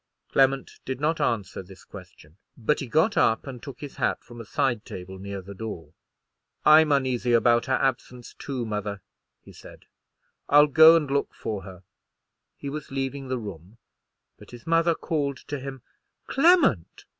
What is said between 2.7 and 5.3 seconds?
he got up and took his hat from a side table